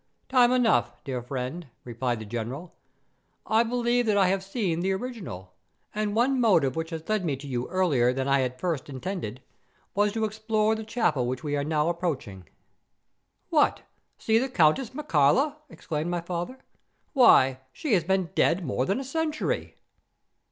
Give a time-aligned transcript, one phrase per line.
[0.29, 2.73] "Time enough, dear friend," replied the General.
[3.45, 5.53] "I believe that I have seen the original;
[5.93, 9.43] and one motive which has led me to you earlier than I at first intended,
[9.93, 12.49] was to explore the chapel which we are now approaching."
[13.51, 13.83] "What!
[14.17, 16.57] see the Countess Mircalla," exclaimed my father;
[17.13, 19.75] "why, she has been dead more than a century!"